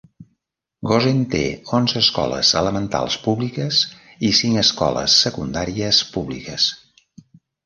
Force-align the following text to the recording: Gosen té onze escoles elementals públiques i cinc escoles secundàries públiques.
Gosen 0.91 1.19
té 1.33 1.41
onze 1.79 1.99
escoles 2.05 2.53
elementals 2.61 3.17
públiques 3.27 3.83
i 4.31 4.33
cinc 4.39 4.63
escoles 4.63 5.19
secundàries 5.27 6.01
públiques. 6.17 6.67